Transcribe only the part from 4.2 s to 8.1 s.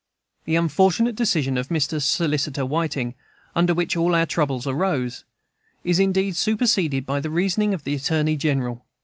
troubles arose, is indeed superseded by the reasoning of the